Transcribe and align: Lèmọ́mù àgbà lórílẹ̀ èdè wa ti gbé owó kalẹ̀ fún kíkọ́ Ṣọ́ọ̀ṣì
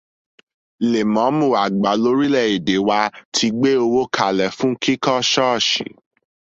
Lèmọ́mù 0.91 1.47
àgbà 1.63 1.91
lórílẹ̀ 2.03 2.47
èdè 2.55 2.75
wa 2.87 2.99
ti 3.35 3.45
gbé 3.57 3.69
owó 3.85 4.01
kalẹ̀ 4.15 4.49
fún 4.57 4.73
kíkọ́ 4.83 5.17
Ṣọ́ọ̀ṣì 5.31 5.87